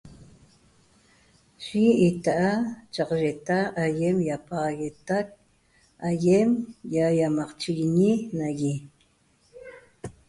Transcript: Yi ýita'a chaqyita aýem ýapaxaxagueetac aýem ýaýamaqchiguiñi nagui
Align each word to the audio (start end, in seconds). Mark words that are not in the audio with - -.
Yi 1.65 1.83
ýita'a 2.07 2.51
chaqyita 2.93 3.57
aýem 3.85 4.17
ýapaxaxagueetac 4.27 5.27
aýem 6.07 6.49
ýaýamaqchiguiñi 6.95 8.11
nagui 8.37 8.73